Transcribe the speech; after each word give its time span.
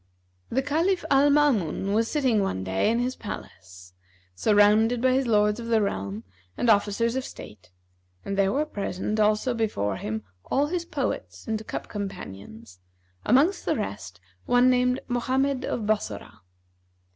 The 0.49 0.63
Caliph 0.63 1.05
Al 1.11 1.29
Maamun 1.29 1.93
was 1.93 2.07
sitting 2.09 2.41
one 2.41 2.63
day 2.63 2.89
in 2.89 2.97
his 2.97 3.15
palace, 3.15 3.93
surrounded 4.33 4.99
by 4.99 5.11
his 5.11 5.27
Lords 5.27 5.59
of 5.59 5.67
the 5.67 5.79
realm 5.79 6.23
and 6.57 6.71
Officers 6.71 7.15
of 7.15 7.23
state, 7.23 7.69
and 8.25 8.35
there 8.35 8.51
were 8.51 8.65
present 8.65 9.19
also 9.19 9.53
before 9.53 9.97
him 9.97 10.23
all 10.45 10.65
his 10.65 10.85
poets 10.85 11.47
and 11.47 11.67
cup 11.67 11.87
companions 11.87 12.79
amongst 13.25 13.63
the 13.63 13.75
rest 13.75 14.19
one 14.47 14.71
named 14.71 15.01
Mohammed 15.07 15.65
of 15.65 15.85
Bassorah. 15.85 16.39